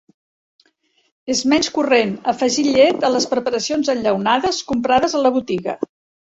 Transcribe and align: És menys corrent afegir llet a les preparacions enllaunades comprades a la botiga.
És 1.33 1.41
menys 1.51 1.69
corrent 1.75 2.13
afegir 2.33 2.65
llet 2.69 3.05
a 3.11 3.11
les 3.17 3.27
preparacions 3.35 3.93
enllaunades 3.95 4.63
comprades 4.73 5.17
a 5.21 5.23
la 5.27 5.35
botiga. 5.39 5.79